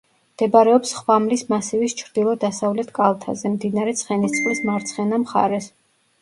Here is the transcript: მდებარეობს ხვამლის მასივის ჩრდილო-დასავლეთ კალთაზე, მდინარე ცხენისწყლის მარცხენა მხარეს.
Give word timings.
მდებარეობს 0.35 0.93
ხვამლის 0.99 1.43
მასივის 1.53 1.95
ჩრდილო-დასავლეთ 1.99 2.89
კალთაზე, 2.95 3.53
მდინარე 3.57 3.95
ცხენისწყლის 4.01 4.63
მარცხენა 4.71 5.21
მხარეს. 5.27 5.71